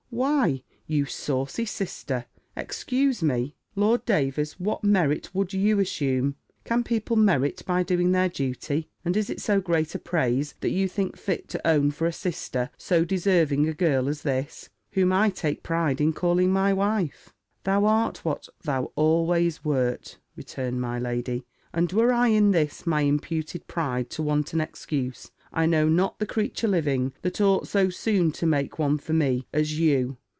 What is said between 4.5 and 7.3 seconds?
what merit would you assume? Can people